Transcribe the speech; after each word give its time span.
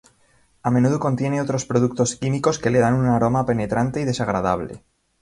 A 0.63 0.71
menudo 0.71 0.99
contiene 0.99 1.41
otros 1.41 1.65
productos 1.65 2.15
químicos 2.15 2.57
que 2.57 2.71
le 2.71 2.79
dan 2.79 2.95
un 2.95 3.05
aroma 3.05 3.45
penetrante 3.45 4.01
y 4.01 4.05
desagradable. 4.05 4.83